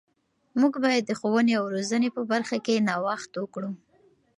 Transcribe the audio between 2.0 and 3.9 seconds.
په برخه کې نوښت وکړو.